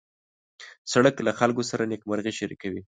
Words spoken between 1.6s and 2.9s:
سره نېکمرغي شریکوي.